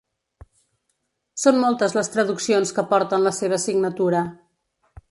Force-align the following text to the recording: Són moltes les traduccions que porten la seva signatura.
Són 1.41 1.61
moltes 1.65 1.95
les 1.99 2.09
traduccions 2.17 2.75
que 2.79 2.87
porten 2.95 3.25
la 3.29 3.35
seva 3.43 3.63
signatura. 3.69 4.27